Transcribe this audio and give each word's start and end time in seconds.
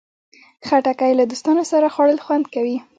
خټکی 0.67 1.11
له 1.19 1.23
دوستانو 1.31 1.63
سره 1.71 1.87
خوړل 1.93 2.19
خوند 2.25 2.45
کوي. 2.53 2.77